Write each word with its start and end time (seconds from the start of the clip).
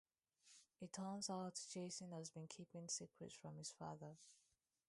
It 0.81 0.93
turns 0.93 1.29
out 1.29 1.61
Jason 1.71 2.11
has 2.13 2.31
been 2.31 2.47
keeping 2.47 2.89
secrets 2.89 3.35
from 3.35 3.57
his 3.57 3.71
father. 3.71 4.17